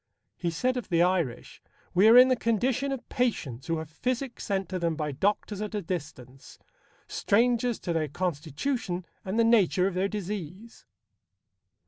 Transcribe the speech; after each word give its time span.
He 0.35 0.49
said 0.49 0.77
of 0.77 0.89
the 0.89 1.03
Irish: 1.03 1.61
We 1.93 2.07
are 2.07 2.17
in 2.17 2.27
the 2.29 2.35
condition 2.35 2.91
of 2.91 3.07
patients 3.07 3.67
who 3.67 3.77
have 3.77 3.87
physic 3.91 4.39
sent 4.39 4.67
to 4.69 4.79
them 4.79 4.95
by 4.95 5.11
doctors 5.11 5.61
at 5.61 5.75
a 5.75 5.81
distance, 5.83 6.57
strangers 7.07 7.77
to 7.81 7.93
their 7.93 8.07
constitution 8.07 9.05
and 9.23 9.37
the 9.37 9.43
nature 9.43 9.85
of 9.85 9.93
their 9.93 10.07
disease. 10.07 10.87